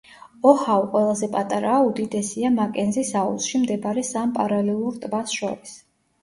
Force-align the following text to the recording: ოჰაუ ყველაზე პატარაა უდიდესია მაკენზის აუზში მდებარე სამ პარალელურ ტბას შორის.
ოჰაუ 0.51 0.85
ყველაზე 0.93 1.27
პატარაა 1.35 1.81
უდიდესია 1.89 2.51
მაკენზის 2.55 3.13
აუზში 3.21 3.61
მდებარე 3.67 4.05
სამ 4.09 4.33
პარალელურ 4.39 4.99
ტბას 5.05 5.37
შორის. 5.37 5.77